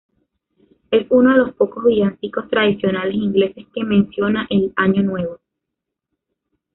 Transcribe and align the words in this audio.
Es 0.89 1.05
uno 1.11 1.31
de 1.31 1.37
los 1.37 1.53
pocos 1.53 1.85
villancicos 1.85 2.49
tradicionales 2.49 3.13
ingleses 3.13 3.67
que 3.71 3.83
menciona 3.83 4.47
al 4.49 4.73
año 4.75 5.03
nuevo. 5.03 5.39